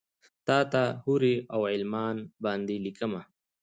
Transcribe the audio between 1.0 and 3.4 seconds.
حورې اوغلمان باندې لیکمه